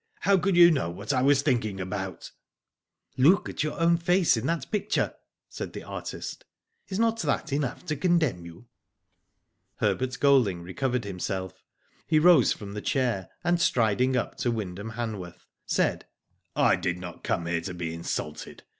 [0.21, 2.31] How could you know what I was thinking about?"
[2.91, 5.13] *' Look at your own face in that picture,"
[5.47, 6.43] said the artist.
[6.87, 8.65] "Is not that enough to condemn you?"
[9.75, 11.63] Herbert Golding recovered himself.
[12.07, 16.07] He rose from the chair, and striding up to Wyndham Ham worth, said:
[16.55, 18.63] I did not come here to be insulted.